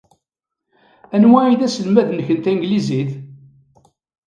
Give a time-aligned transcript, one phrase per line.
[1.15, 3.11] Anwa ay d aselmad-nnek n tanglizit?